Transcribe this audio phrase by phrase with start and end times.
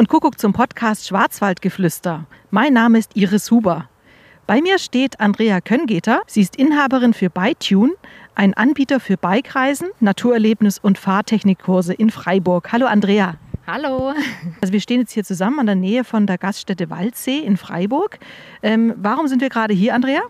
[0.00, 2.24] und Kuckuck zum Podcast Schwarzwaldgeflüster.
[2.50, 3.90] Mein Name ist Iris Huber.
[4.46, 6.22] Bei mir steht Andrea Köngeter.
[6.26, 7.92] Sie ist Inhaberin für ByTune,
[8.34, 12.72] ein Anbieter für Bikereisen, Naturerlebnis und Fahrtechnikkurse in Freiburg.
[12.72, 13.34] Hallo Andrea.
[13.66, 14.14] Hallo.
[14.62, 18.18] Also wir stehen jetzt hier zusammen an der Nähe von der Gaststätte Waldsee in Freiburg.
[18.62, 20.22] Ähm, warum sind wir gerade hier, Andrea?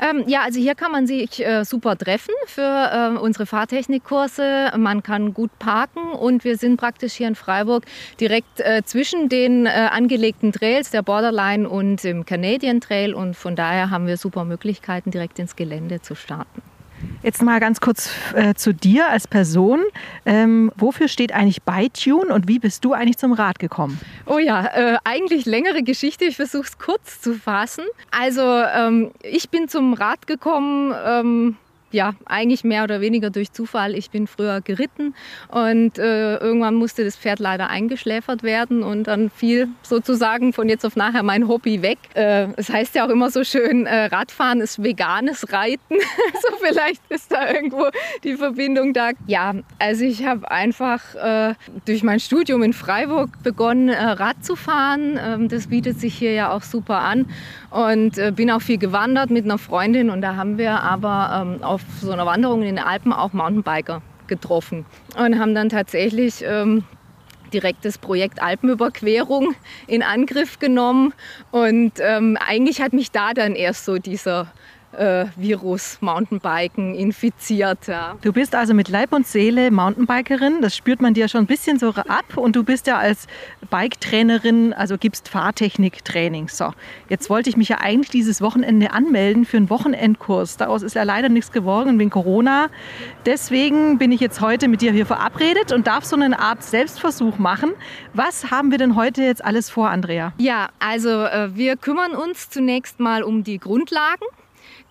[0.00, 4.72] Ähm, ja, also hier kann man sich äh, super treffen für äh, unsere Fahrtechnikkurse.
[4.76, 7.84] Man kann gut parken und wir sind praktisch hier in Freiburg
[8.20, 13.56] direkt äh, zwischen den äh, angelegten Trails, der Borderline und dem Canadian Trail und von
[13.56, 16.62] daher haben wir super Möglichkeiten, direkt ins Gelände zu starten.
[17.22, 19.80] Jetzt mal ganz kurz äh, zu dir als Person.
[20.24, 24.00] Ähm, wofür steht eigentlich ByTune und wie bist du eigentlich zum Rad gekommen?
[24.26, 26.24] Oh ja, äh, eigentlich längere Geschichte.
[26.24, 27.84] Ich versuche es kurz zu fassen.
[28.10, 30.94] Also ähm, ich bin zum Rad gekommen.
[31.04, 31.56] Ähm,
[31.92, 33.94] ja, eigentlich mehr oder weniger durch Zufall.
[33.94, 35.14] Ich bin früher geritten
[35.48, 40.84] und äh, irgendwann musste das Pferd leider eingeschläfert werden und dann fiel sozusagen von jetzt
[40.86, 41.98] auf nachher mein Hobby weg.
[42.14, 45.80] Äh, es heißt ja auch immer so schön, äh, Radfahren ist veganes Reiten.
[46.42, 47.88] so vielleicht ist da irgendwo
[48.24, 49.10] die Verbindung da.
[49.26, 51.54] Ja, also ich habe einfach äh,
[51.86, 55.18] durch mein Studium in Freiburg begonnen, äh, Rad zu fahren.
[55.22, 57.26] Ähm, das bietet sich hier ja auch super an
[57.70, 61.62] und äh, bin auch viel gewandert mit einer Freundin und da haben wir aber ähm,
[61.62, 64.86] auf so einer Wanderung in den Alpen auch Mountainbiker getroffen
[65.18, 66.84] und haben dann tatsächlich ähm,
[67.52, 69.54] direkt das Projekt Alpenüberquerung
[69.86, 71.12] in Angriff genommen.
[71.50, 74.52] Und ähm, eigentlich hat mich da dann erst so dieser
[74.92, 77.86] äh, Virus Mountainbiken infiziert.
[77.86, 78.16] Ja.
[78.22, 81.78] Du bist also mit Leib und Seele Mountainbikerin, das spürt man dir schon ein bisschen
[81.78, 83.26] so ab und du bist ja als
[83.70, 86.48] Bike-Trainerin, also gibst Fahrtechnik-Training.
[86.48, 86.72] So,
[87.08, 90.56] jetzt wollte ich mich ja eigentlich dieses Wochenende anmelden für einen Wochenendkurs.
[90.56, 92.68] Daraus ist ja leider nichts geworden wegen Corona.
[93.26, 97.38] Deswegen bin ich jetzt heute mit dir hier verabredet und darf so eine Art Selbstversuch
[97.38, 97.72] machen.
[98.14, 100.32] Was haben wir denn heute jetzt alles vor, Andrea?
[100.38, 104.24] Ja, also äh, wir kümmern uns zunächst mal um die Grundlagen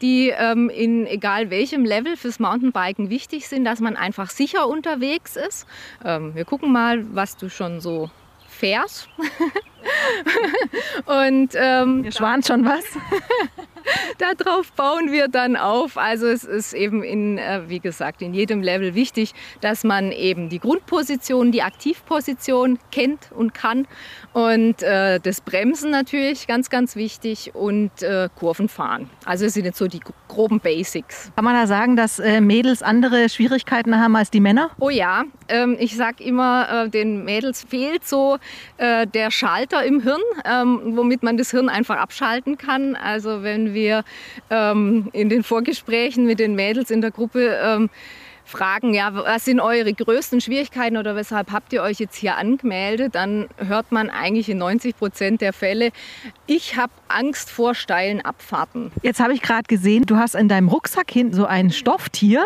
[0.01, 5.35] die ähm, in egal welchem Level fürs Mountainbiken wichtig sind, dass man einfach sicher unterwegs
[5.35, 5.67] ist.
[6.03, 8.09] Ähm, wir gucken mal, was du schon so
[8.47, 9.07] fährst.
[11.05, 12.83] Und ähm, Ihr schwant schon was.
[14.17, 15.97] Darauf bauen wir dann auf.
[15.97, 20.49] Also es ist eben in, äh, wie gesagt, in jedem Level wichtig, dass man eben
[20.49, 23.87] die Grundposition, die Aktivposition kennt und kann.
[24.33, 29.09] Und äh, das Bremsen natürlich ganz, ganz wichtig und äh, Kurven fahren.
[29.25, 31.31] Also das sind jetzt so die groben Basics.
[31.35, 34.71] Kann man da sagen, dass äh, Mädels andere Schwierigkeiten haben als die Männer?
[34.79, 38.37] Oh ja, ähm, ich sage immer, äh, den Mädels fehlt so
[38.77, 42.95] äh, der Schalter im Hirn, ähm, womit man das Hirn einfach abschalten kann.
[42.95, 43.78] Also wenn wir
[44.49, 47.89] ähm, in den Vorgesprächen mit den Mädels in der Gruppe ähm,
[48.49, 53.15] fragen, ja, was sind eure größten Schwierigkeiten oder weshalb habt ihr euch jetzt hier angemeldet,
[53.15, 55.91] dann hört man eigentlich in 90 Prozent der Fälle,
[56.47, 58.91] ich habe Angst vor steilen Abfahrten.
[59.01, 62.43] Jetzt habe ich gerade gesehen, du hast in deinem Rucksack hinten so ein Stofftier.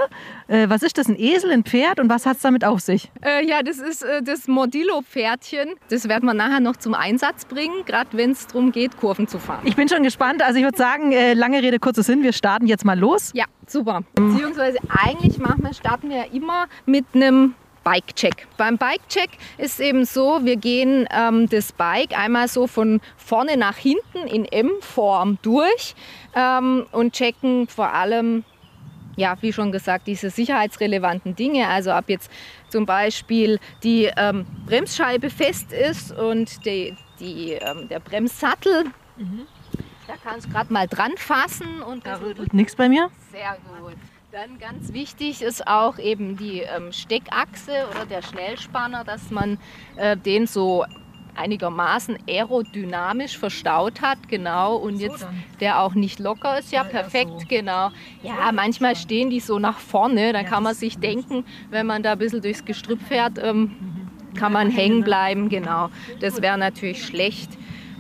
[0.48, 3.12] Äh, was ist das, ein Esel, ein Pferd und was hat es damit auf sich?
[3.22, 5.70] Äh, ja, das ist äh, das Mordillo-Pferdchen.
[5.90, 9.40] Das werden wir nachher noch zum Einsatz bringen, gerade wenn es darum geht, Kurven zu
[9.40, 9.62] fahren.
[9.66, 10.42] Ich bin schon gespannt.
[10.42, 13.32] Also ich würde sagen, äh, lange Rede, kurzer Sinn, wir starten jetzt mal los.
[13.34, 14.04] Ja, super.
[14.16, 18.48] Beziehungsweise eigentlich machen wir, starten wir ja immer mit einem Bike-Check.
[18.56, 23.58] Beim Bike-Check ist es eben so, wir gehen ähm, das Bike einmal so von vorne
[23.58, 25.96] nach hinten in M-Form durch
[26.34, 28.46] ähm, und checken vor allem,
[29.18, 31.68] ja, wie schon gesagt, diese sicherheitsrelevanten Dinge.
[31.68, 32.32] Also ob jetzt
[32.70, 38.86] zum Beispiel die ähm, Bremsscheibe fest ist und die, die, ähm, der Bremssattel.
[39.18, 39.46] Mhm.
[40.24, 41.82] Kannst gerade mal dran fassen.
[41.82, 43.10] Und da rüttelt nichts bei mir.
[43.32, 43.96] Sehr gut.
[44.32, 49.60] Dann ganz wichtig ist auch eben die ähm, Steckachse oder der Schnellspanner, dass man
[49.96, 50.86] äh, den so
[51.36, 55.44] einigermaßen aerodynamisch verstaut hat, genau, und so jetzt dann.
[55.60, 57.48] der auch nicht locker ist, ja, ja perfekt, so.
[57.48, 57.92] genau.
[58.22, 62.04] Ja, manchmal stehen die so nach vorne, dann ja, kann man sich denken, wenn man
[62.04, 64.36] da ein bisschen durchs Gestrüpp fährt, ähm, mhm.
[64.36, 65.90] kann man hängen bleiben, genau.
[66.20, 67.52] Das wäre natürlich schlecht.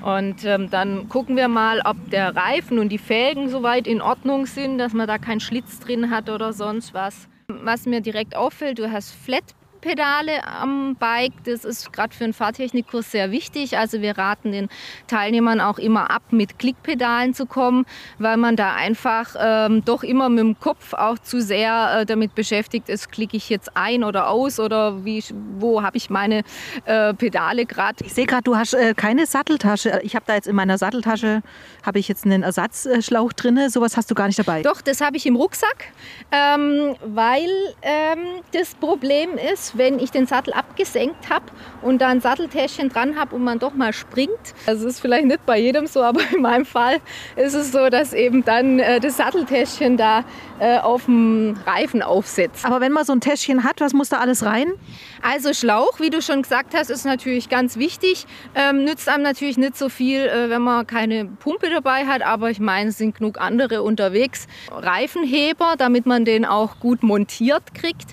[0.04, 4.46] Und ähm, dann gucken wir mal, ob der Reifen und die Felgen soweit in Ordnung
[4.46, 7.30] sind, dass man da keinen Schlitz drin hat oder sonst was.
[7.48, 9.44] Was mir direkt auffällt, du hast Flat
[9.84, 11.34] Klickpedale am Bike.
[11.44, 13.78] Das ist gerade für einen Fahrtechnikkurs sehr wichtig.
[13.78, 14.70] Also wir raten den
[15.08, 17.86] Teilnehmern auch immer ab, mit Klickpedalen zu kommen,
[18.18, 22.34] weil man da einfach ähm, doch immer mit dem Kopf auch zu sehr äh, damit
[22.34, 25.22] beschäftigt ist, klicke ich jetzt ein oder aus oder wie,
[25.58, 26.44] wo habe ich meine
[26.86, 28.06] äh, Pedale gerade.
[28.06, 30.00] Ich sehe gerade, du hast äh, keine Satteltasche.
[30.04, 31.44] Ich habe da jetzt in meiner Satteltasche
[31.84, 33.70] habe ich jetzt einen Ersatzschlauch drin.
[33.70, 34.62] Sowas hast du gar nicht dabei.
[34.62, 35.88] Doch, das habe ich im Rucksack,
[36.32, 37.50] ähm, weil
[37.82, 38.20] ähm,
[38.54, 41.46] das Problem ist, wenn ich den Sattel abgesenkt habe
[41.82, 44.32] und da ein Satteltäschchen dran habe und man doch mal springt.
[44.66, 46.98] Das ist vielleicht nicht bei jedem so, aber in meinem Fall
[47.36, 50.24] ist es so, dass eben dann äh, das Satteltäschchen da
[50.60, 52.66] äh, auf dem Reifen aufsetzt.
[52.66, 54.74] Aber wenn man so ein Täschchen hat, was muss da alles rein?
[55.22, 58.26] Also Schlauch, wie du schon gesagt hast, ist natürlich ganz wichtig.
[58.56, 62.50] Ähm, nützt einem natürlich nicht so viel, äh, wenn man keine Pumpe dabei hat, aber
[62.50, 64.48] ich meine, es sind genug andere unterwegs.
[64.72, 68.12] Reifenheber, damit man den auch gut montiert kriegt.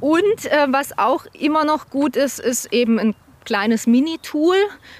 [0.00, 3.14] Und äh, was auch immer noch gut ist, ist eben ein
[3.48, 4.56] kleines Mini-Tool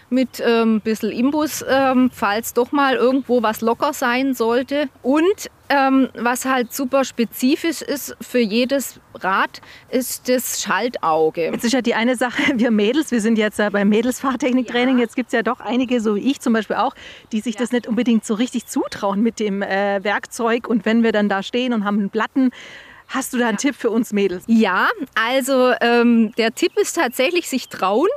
[0.09, 4.89] mit ein ähm, bisschen Imbus, ähm, falls doch mal irgendwo was locker sein sollte.
[5.03, 9.61] Und ähm, was halt super spezifisch ist für jedes Rad,
[9.91, 11.51] ist das Schaltauge.
[11.53, 15.03] Jetzt ist ja die eine Sache, wir Mädels, wir sind jetzt ja beim Mädelsfahrtechniktraining, ja.
[15.03, 16.95] jetzt gibt es ja doch einige, so wie ich zum Beispiel auch,
[17.33, 17.61] die sich ja.
[17.61, 20.69] das nicht unbedingt so richtig zutrauen mit dem äh, Werkzeug.
[20.69, 22.51] Und wenn wir dann da stehen und haben einen Platten,
[23.09, 23.59] Hast du da einen.
[23.59, 24.45] Tipp für uns Mädels?
[24.47, 28.09] Ja, also ähm, der Tipp ist tatsächlich sich trauen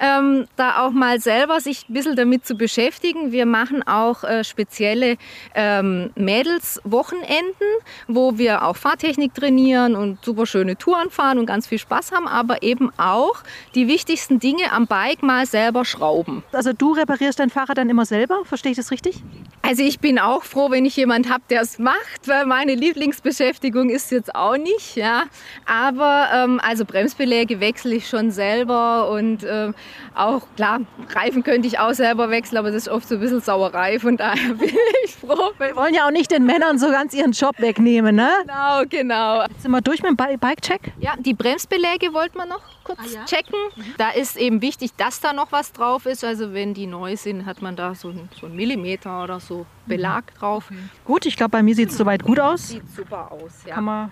[0.00, 3.32] ähm, da auch mal selber sich ein bisschen damit zu beschäftigen.
[3.32, 5.16] Wir machen auch äh, spezielle
[5.54, 7.66] ähm, Mädelswochenenden,
[8.06, 12.28] wo wir auch Fahrtechnik trainieren und super schöne Touren fahren und ganz viel Spaß haben,
[12.28, 13.42] aber eben auch
[13.74, 16.42] die wichtigsten Dinge am Bike mal selber schrauben.
[16.52, 19.22] Also du reparierst dein Fahrrad dann immer selber, verstehe ich das richtig?
[19.62, 23.90] Also ich bin auch froh, wenn ich jemand habe, der es macht, weil meine Lieblingsbeschäftigung
[23.90, 24.96] ist jetzt auch nicht.
[24.96, 25.24] Ja.
[25.66, 29.72] Aber ähm, also Bremsbeläge wechsle ich schon selber und äh,
[30.14, 30.80] auch klar,
[31.14, 33.98] Reifen könnte ich auch selber wechseln, aber das ist oft so ein bisschen Sauerei.
[33.98, 34.70] Von daher bin
[35.04, 35.52] ich froh.
[35.58, 38.30] Wir wollen ja auch nicht den Männern so ganz ihren Job wegnehmen, ne?
[38.42, 39.42] Genau, genau.
[39.42, 40.92] Jetzt sind wir durch mit dem Bike-Check?
[40.98, 43.24] Ja, die Bremsbeläge wollten wir noch kurz ah, ja?
[43.24, 43.58] checken.
[43.76, 43.94] Mhm.
[43.98, 46.24] Da ist eben wichtig, dass da noch was drauf ist.
[46.24, 49.66] Also wenn die neu sind, hat man da so einen, so einen Millimeter oder so
[49.86, 50.38] Belag mhm.
[50.38, 50.64] drauf.
[50.70, 50.80] Okay.
[51.04, 52.68] Gut, ich glaube, bei mir sieht es soweit gut aus.
[52.68, 53.74] Sieht super aus, ja.
[53.74, 54.10] Kann man,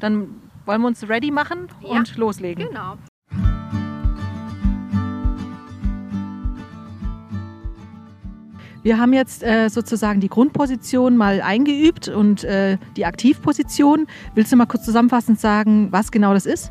[0.00, 2.68] dann wollen wir uns ready machen und ja, loslegen.
[2.68, 2.96] Genau.
[8.84, 14.06] Wir haben jetzt äh, sozusagen die Grundposition mal eingeübt und äh, die Aktivposition.
[14.34, 16.70] Willst du mal kurz zusammenfassend sagen, was genau das ist?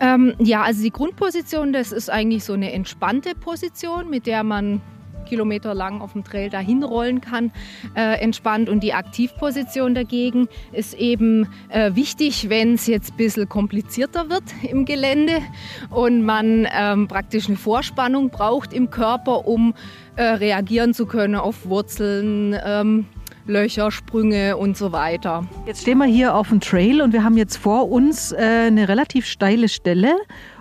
[0.00, 4.80] Ähm, ja, also die Grundposition, das ist eigentlich so eine entspannte Position, mit der man
[5.26, 7.52] Kilometer lang auf dem Trail dahin rollen kann,
[7.94, 8.70] äh, entspannt.
[8.70, 14.44] Und die Aktivposition dagegen ist eben äh, wichtig, wenn es jetzt ein bisschen komplizierter wird
[14.62, 15.42] im Gelände
[15.90, 19.74] und man ähm, praktisch eine Vorspannung braucht im Körper, um
[20.16, 22.56] äh, reagieren zu können auf Wurzeln.
[22.64, 23.06] Ähm,
[23.48, 25.46] Löcher, Sprünge und so weiter.
[25.66, 28.88] Jetzt stehen wir hier auf dem Trail und wir haben jetzt vor uns äh, eine
[28.88, 30.16] relativ steile Stelle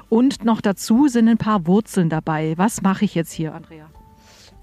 [0.10, 2.54] und noch dazu sind ein paar Wurzeln dabei.
[2.58, 3.88] Was mache ich jetzt hier, Andrea?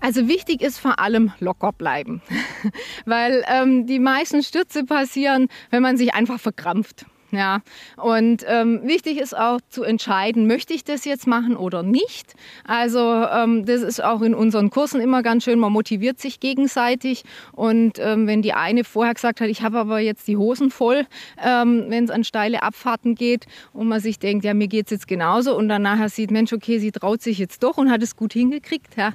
[0.03, 2.23] Also wichtig ist vor allem locker bleiben,
[3.07, 7.07] weil ähm, die meisten Stürze passieren, wenn man sich einfach verkrampft.
[7.33, 7.63] Ja,
[7.97, 12.35] und ähm, wichtig ist auch zu entscheiden, möchte ich das jetzt machen oder nicht.
[12.65, 17.25] Also ähm, das ist auch in unseren Kursen immer ganz schön, man motiviert sich gegenseitig.
[17.53, 21.07] Und ähm, wenn die eine vorher gesagt hat, ich habe aber jetzt die Hosen voll,
[21.43, 24.91] ähm, wenn es an steile Abfahrten geht und man sich denkt, ja, mir geht es
[24.91, 28.03] jetzt genauso und dann nachher sieht, Mensch, okay, sie traut sich jetzt doch und hat
[28.03, 29.15] es gut hingekriegt, ja,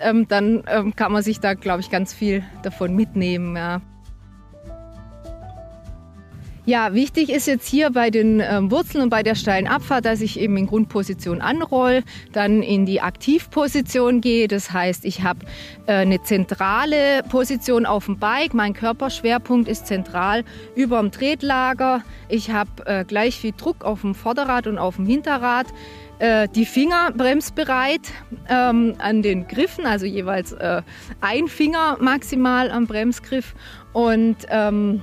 [0.00, 3.56] ähm, dann ähm, kann man sich da, glaube ich, ganz viel davon mitnehmen.
[3.56, 3.82] Ja.
[6.68, 10.20] Ja, wichtig ist jetzt hier bei den ähm, Wurzeln und bei der steilen Abfahrt, dass
[10.20, 14.48] ich eben in Grundposition anroll, dann in die Aktivposition gehe.
[14.48, 15.46] Das heißt, ich habe
[15.86, 18.52] äh, eine zentrale Position auf dem Bike.
[18.52, 20.44] Mein Körperschwerpunkt ist zentral
[20.74, 22.02] über dem Tretlager.
[22.28, 25.68] Ich habe äh, gleich viel Druck auf dem Vorderrad und auf dem Hinterrad
[26.18, 28.12] äh, die Finger bremsbereit
[28.50, 30.82] ähm, an den Griffen, also jeweils äh,
[31.22, 33.54] ein Finger maximal am Bremsgriff
[33.94, 35.00] und ähm,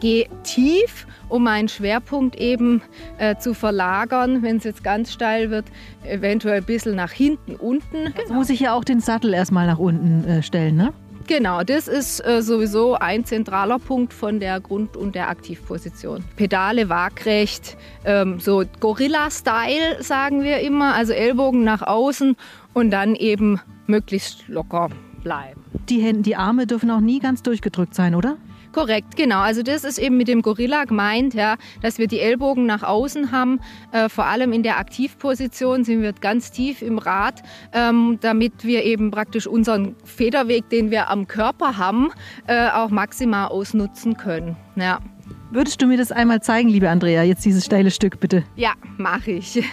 [0.00, 2.82] gehe tief, um meinen Schwerpunkt eben
[3.18, 5.66] äh, zu verlagern, wenn es jetzt ganz steil wird,
[6.04, 8.12] eventuell ein bisschen nach hinten, unten.
[8.16, 10.92] Jetzt muss ich ja auch den Sattel erstmal nach unten äh, stellen, ne?
[11.26, 16.22] Genau, das ist äh, sowieso ein zentraler Punkt von der Grund- und der Aktivposition.
[16.36, 22.36] Pedale waagrecht, ähm, so Gorilla-Style sagen wir immer, also Ellbogen nach außen
[22.74, 24.90] und dann eben möglichst locker
[25.22, 25.64] bleiben.
[25.88, 28.36] Die, Hände, die Arme dürfen auch nie ganz durchgedrückt sein, oder?
[28.74, 29.38] Korrekt, genau.
[29.38, 33.30] Also das ist eben mit dem Gorilla gemeint, ja, dass wir die Ellbogen nach außen
[33.30, 33.60] haben.
[33.92, 38.82] Äh, vor allem in der Aktivposition sind wir ganz tief im Rad, ähm, damit wir
[38.82, 42.10] eben praktisch unseren Federweg, den wir am Körper haben,
[42.48, 44.56] äh, auch maximal ausnutzen können.
[44.74, 44.98] Ja.
[45.52, 48.42] Würdest du mir das einmal zeigen, liebe Andrea, jetzt dieses steile Stück bitte?
[48.56, 49.62] Ja, mache ich.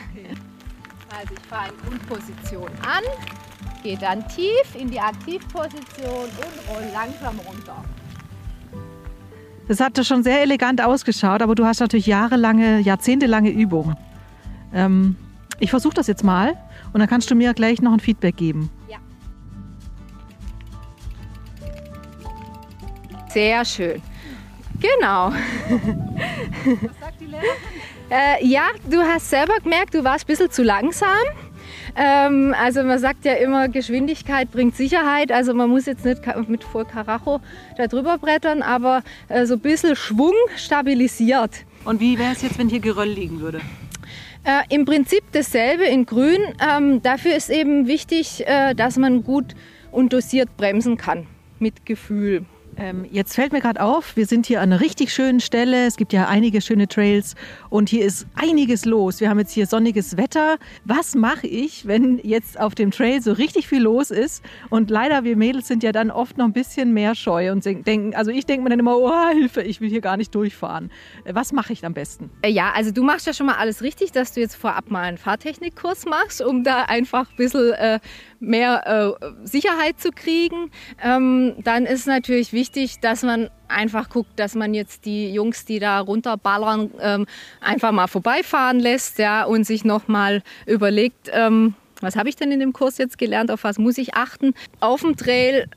[1.20, 3.04] Also ich fahre in Grundposition an,
[3.84, 7.84] gehe dann tief in die Aktivposition und roll langsam runter.
[9.72, 13.96] Das hat schon sehr elegant ausgeschaut, aber du hast natürlich jahrelange, jahrzehntelange Übung.
[14.74, 15.16] Ähm,
[15.62, 16.58] ich versuche das jetzt mal
[16.92, 18.70] und dann kannst du mir gleich noch ein Feedback geben.
[18.90, 18.98] Ja.
[23.30, 24.02] Sehr schön.
[24.82, 25.30] Genau.
[25.30, 27.48] Was sagt die Lehrerin?
[28.10, 31.08] Äh, ja, du hast selber gemerkt, du warst ein bisschen zu langsam.
[31.96, 35.32] Ähm, also man sagt ja immer, Geschwindigkeit bringt Sicherheit.
[35.32, 37.42] Also man muss jetzt nicht mit voll Karacho
[37.78, 41.66] da drüber brettern, aber äh, so ein bisschen Schwung stabilisiert.
[41.86, 43.62] Und wie wäre es jetzt, wenn hier Geröll liegen würde?
[44.44, 46.40] Äh, Im Prinzip dasselbe in Grün.
[46.60, 49.56] Ähm, dafür ist eben wichtig, äh, dass man gut
[49.92, 51.28] und dosiert bremsen kann
[51.60, 52.46] mit Gefühl.
[52.78, 55.86] Ähm, jetzt fällt mir gerade auf, wir sind hier an einer richtig schönen Stelle.
[55.86, 57.36] Es gibt ja einige schöne Trails
[57.70, 59.20] und hier ist einiges los.
[59.20, 60.58] Wir haben jetzt hier sonniges Wetter.
[60.86, 64.44] Was mache ich, wenn jetzt auf dem Trail so richtig viel los ist?
[64.70, 68.16] Und leider, wir Mädels sind ja dann oft noch ein bisschen mehr scheu und denken,
[68.16, 70.92] also ich denke mir dann immer, oh Hilfe, ich will hier gar nicht durchfahren.
[71.26, 72.30] Äh, was mache ich am besten?
[72.42, 75.04] Äh, ja, also du machst ja schon mal alles richtig, dass du jetzt vorab mal
[75.04, 78.00] einen Fahrtechnikkurs machst, um da einfach ein bisschen äh,
[78.42, 80.72] mehr äh, Sicherheit zu kriegen.
[81.02, 85.80] Ähm, dann ist natürlich wichtig, dass man einfach guckt, dass man jetzt die Jungs, die
[85.80, 87.26] da runterballern, ähm,
[87.62, 92.60] einfach mal vorbeifahren lässt ja, und sich nochmal überlegt, ähm, was habe ich denn in
[92.60, 94.54] dem Kurs jetzt gelernt, auf was muss ich achten.
[94.80, 95.68] Auf dem Trail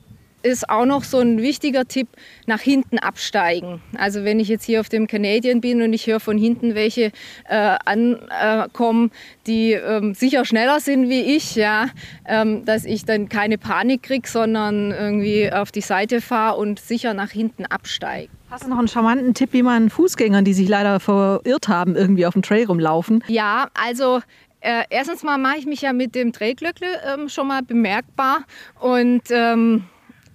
[0.45, 2.07] ist auch noch so ein wichtiger Tipp,
[2.45, 3.81] nach hinten absteigen.
[3.97, 7.11] Also wenn ich jetzt hier auf dem Canadian bin und ich höre von hinten welche
[7.49, 9.11] äh, ankommen,
[9.47, 11.87] die ähm, sicher schneller sind wie ich, ja,
[12.25, 17.13] ähm, dass ich dann keine Panik kriege, sondern irgendwie auf die Seite fahre und sicher
[17.13, 18.29] nach hinten absteige.
[18.49, 22.25] Hast du noch einen charmanten Tipp, wie man Fußgängern, die sich leider verirrt haben, irgendwie
[22.25, 23.23] auf dem Trail rumlaufen?
[23.27, 24.21] Ja, also
[24.61, 28.45] äh, erstens mal mache ich mich ja mit dem Trailglöckle ähm, schon mal bemerkbar
[28.79, 29.83] und ähm,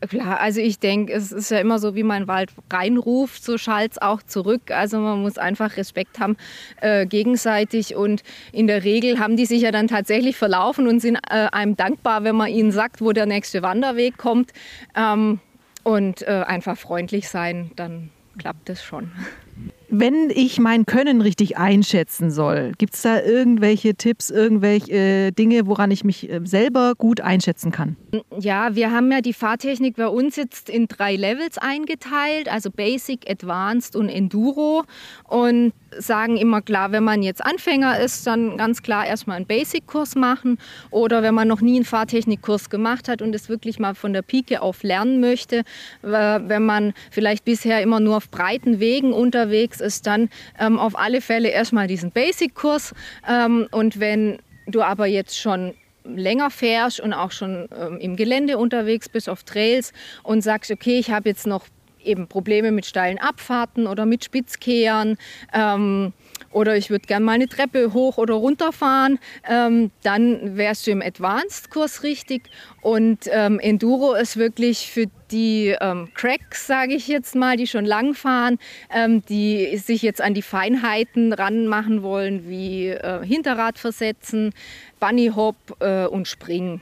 [0.08, 3.92] Klar, also ich denke, es ist ja immer so, wie man Wald reinruft, so schallt
[3.92, 4.70] es auch zurück.
[4.70, 6.38] Also man muss einfach Respekt haben
[6.80, 11.16] äh, gegenseitig und in der Regel haben die sich ja dann tatsächlich verlaufen und sind
[11.28, 14.52] äh, einem dankbar, wenn man ihnen sagt, wo der nächste Wanderweg kommt
[14.96, 15.38] ähm,
[15.82, 19.12] und äh, einfach freundlich sein, dann klappt das schon.
[19.92, 25.66] Wenn ich mein Können richtig einschätzen soll, gibt es da irgendwelche Tipps, irgendwelche äh, Dinge,
[25.66, 27.96] woran ich mich äh, selber gut einschätzen kann?
[28.38, 33.28] Ja, wir haben ja die Fahrtechnik bei uns jetzt in drei Levels eingeteilt, also Basic,
[33.28, 34.84] Advanced und Enduro.
[35.28, 40.14] Und sagen immer klar, wenn man jetzt Anfänger ist, dann ganz klar erstmal einen Basic-Kurs
[40.14, 40.58] machen.
[40.90, 44.22] Oder wenn man noch nie einen Fahrtechnikkurs gemacht hat und es wirklich mal von der
[44.22, 45.62] Pike auf lernen möchte,
[46.02, 50.28] wenn man vielleicht bisher immer nur auf breiten Wegen unterwegs ist dann
[50.58, 52.94] ähm, auf alle Fälle erstmal diesen Basic-Kurs.
[53.28, 58.58] Ähm, und wenn du aber jetzt schon länger fährst und auch schon ähm, im Gelände
[58.58, 59.92] unterwegs bist, auf Trails
[60.22, 61.66] und sagst, okay, ich habe jetzt noch
[62.04, 65.18] eben Probleme mit steilen Abfahrten oder mit Spitzkehren
[65.52, 66.12] ähm,
[66.52, 70.90] oder ich würde gerne mal eine Treppe hoch oder runter fahren, ähm, dann wärst du
[70.90, 72.50] im Advanced-Kurs richtig.
[72.82, 77.84] Und ähm, Enduro ist wirklich für die ähm, Cracks, sage ich jetzt mal, die schon
[77.84, 78.58] lang fahren,
[78.92, 84.52] ähm, die sich jetzt an die Feinheiten ranmachen wollen, wie äh, Hinterrad versetzen,
[85.00, 86.80] Bunny Hop äh, und Springen.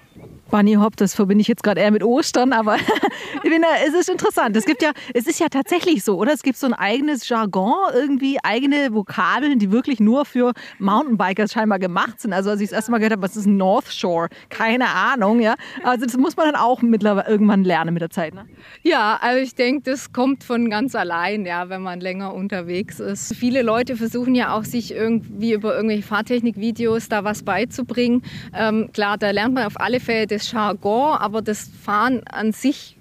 [0.50, 2.76] Bunny Hop, das verbinde ich jetzt gerade eher mit Ostern, aber
[3.42, 4.56] finde, es ist interessant.
[4.56, 6.32] Es gibt ja, es ist ja tatsächlich so, oder?
[6.32, 11.78] Es gibt so ein eigenes Jargon, irgendwie eigene Vokabeln, die wirklich nur für Mountainbikers scheinbar
[11.78, 12.32] gemacht sind.
[12.32, 14.28] Also als ich das erste Mal gehört habe, was ist North Shore?
[14.48, 15.54] Keine Ahnung, ja.
[15.82, 18.34] Also das muss man dann auch mittlerweile irgendwann lernen mit der Zeit.
[18.34, 18.46] Ne?
[18.82, 23.34] Ja, also ich denke, das kommt von ganz allein, ja, wenn man länger unterwegs ist.
[23.34, 28.08] Viele Leute versuchen ja auch, sich irgendwie über irgendwelche Fahrtechnikvideos da was beizubringen.
[28.55, 32.97] Ähm, klar, da lernt man auf alle Fälle das Jargon, aber das Fahren an sich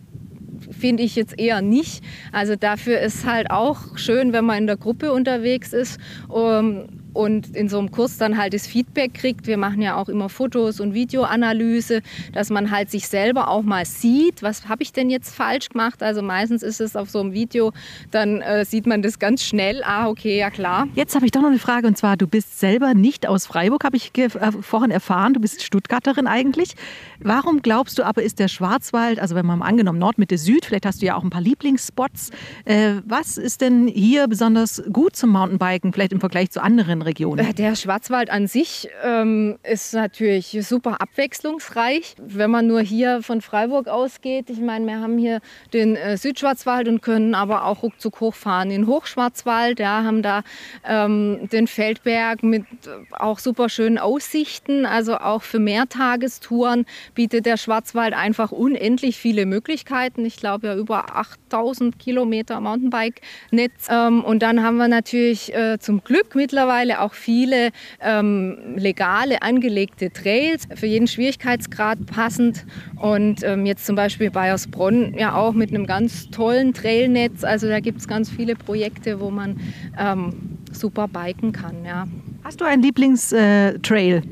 [0.77, 2.03] finde ich jetzt eher nicht.
[2.31, 5.99] Also dafür ist halt auch schön, wenn man in der Gruppe unterwegs ist.
[6.27, 6.85] Um,
[7.17, 9.47] und in so einem Kurs dann halt das Feedback kriegt.
[9.47, 13.85] Wir machen ja auch immer Fotos und Videoanalyse, dass man halt sich selber auch mal
[13.85, 16.03] sieht, was habe ich denn jetzt falsch gemacht.
[16.03, 17.73] Also meistens ist es auf so einem Video,
[18.11, 19.81] dann äh, sieht man das ganz schnell.
[19.83, 20.87] Ah, okay, ja klar.
[20.93, 23.83] Jetzt habe ich doch noch eine Frage und zwar, du bist selber nicht aus Freiburg,
[23.83, 24.29] habe ich äh,
[24.61, 25.33] vorhin erfahren.
[25.33, 26.75] Du bist Stuttgarterin eigentlich.
[27.19, 30.85] Warum glaubst du aber, ist der Schwarzwald, also wenn man angenommen Nord, Mitte, Süd, vielleicht
[30.85, 32.29] hast du ja auch ein paar Lieblingsspots.
[32.65, 37.45] Äh, was ist denn hier besonders gut zum Mountainbiken, vielleicht im Vergleich zu anderen Regionen?
[37.45, 42.15] Äh, der Schwarzwald an sich ähm, ist natürlich super abwechslungsreich.
[42.19, 45.39] Wenn man nur hier von Freiburg ausgeht, ich meine, wir haben hier
[45.73, 49.79] den äh, Südschwarzwald und können aber auch ruckzuck hochfahren in Hochschwarzwald.
[49.79, 50.43] Ja, haben da
[50.87, 56.85] ähm, den Feldberg mit äh, auch super schönen Aussichten, also auch für Mehrtagestouren
[57.15, 60.25] bietet der Schwarzwald einfach unendlich viele Möglichkeiten.
[60.25, 63.87] Ich glaube ja über 8000 Kilometer Mountainbike-Netz.
[63.89, 67.69] Ähm, und dann haben wir natürlich äh, zum Glück mittlerweile auch viele
[68.01, 72.65] ähm, legale angelegte Trails, für jeden Schwierigkeitsgrad passend.
[72.95, 77.43] Und ähm, jetzt zum Beispiel Bayersbronn ja auch mit einem ganz tollen Trailnetz.
[77.43, 79.59] Also da gibt es ganz viele Projekte, wo man
[79.97, 81.85] ähm, super biken kann.
[81.85, 82.07] Ja.
[82.43, 84.15] Hast du einen Lieblingstrail?
[84.15, 84.23] Äh,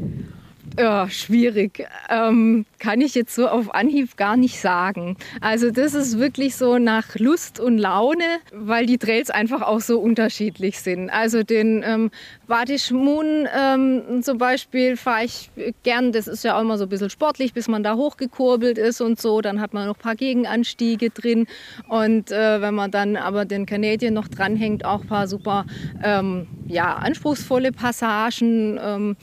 [0.77, 1.87] ja, schwierig.
[2.09, 5.15] Ähm, kann ich jetzt so auf Anhieb gar nicht sagen.
[5.39, 9.99] Also das ist wirklich so nach Lust und Laune, weil die Trails einfach auch so
[9.99, 11.09] unterschiedlich sind.
[11.09, 12.11] Also den ähm,
[12.47, 15.49] Badisch Moon ähm, zum Beispiel fahre ich
[15.83, 16.11] gern.
[16.11, 19.19] Das ist ja auch immer so ein bisschen sportlich, bis man da hochgekurbelt ist und
[19.19, 19.41] so.
[19.41, 21.47] Dann hat man noch ein paar Gegenanstiege drin.
[21.87, 25.65] Und äh, wenn man dann aber den Canadian noch dranhängt, auch ein paar super
[26.03, 29.15] ähm, ja, anspruchsvolle Passagen.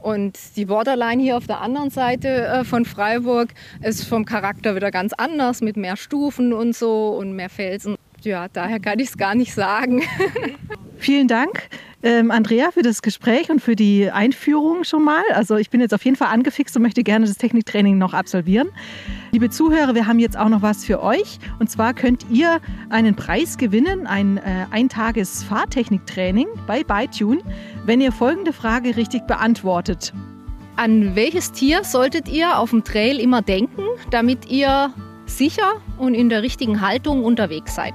[0.00, 3.50] Und die Borderline hier auf der anderen Seite äh, von Freiburg
[3.82, 7.96] ist vom Charakter wieder ganz anders, mit mehr Stufen und so und mehr Felsen.
[8.22, 10.02] Ja, daher kann ich es gar nicht sagen.
[10.98, 11.68] Vielen Dank,
[12.02, 15.22] ähm, Andrea, für das Gespräch und für die Einführung schon mal.
[15.32, 18.68] Also ich bin jetzt auf jeden Fall angefixt und möchte gerne das Techniktraining noch absolvieren.
[19.30, 21.38] Liebe Zuhörer, wir haben jetzt auch noch was für euch.
[21.60, 22.60] Und zwar könnt ihr
[22.90, 27.42] einen Preis gewinnen, ein äh, Eintages Fahrtechniktraining bei ByTune,
[27.84, 30.12] wenn ihr folgende Frage richtig beantwortet.
[30.74, 34.92] An welches Tier solltet ihr auf dem Trail immer denken, damit ihr
[35.28, 37.94] sicher und in der richtigen Haltung unterwegs seid?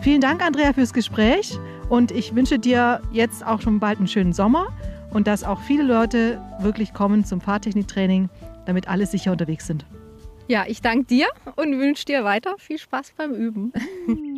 [0.01, 4.33] Vielen Dank, Andrea, fürs Gespräch und ich wünsche dir jetzt auch schon bald einen schönen
[4.33, 4.69] Sommer
[5.11, 8.29] und dass auch viele Leute wirklich kommen zum Fahrtechniktraining,
[8.65, 9.85] damit alle sicher unterwegs sind.
[10.47, 13.73] Ja, ich danke dir und wünsche dir weiter viel Spaß beim Üben.